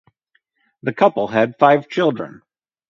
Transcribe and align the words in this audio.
The 0.81 0.93
couple 0.93 1.27
had 1.27 1.59
five 1.59 1.87
children. 1.87 2.41